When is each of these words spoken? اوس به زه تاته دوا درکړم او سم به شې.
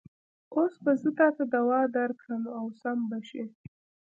اوس 0.55 0.73
به 0.83 0.91
زه 1.01 1.09
تاته 1.17 1.43
دوا 1.55 1.79
درکړم 1.97 2.43
او 2.57 2.65
سم 2.81 2.97
به 3.09 3.17
شې. 3.27 3.43